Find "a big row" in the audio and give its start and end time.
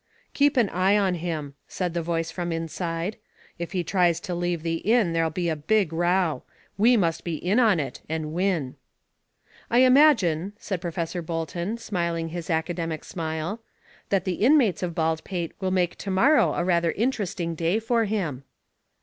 5.47-6.41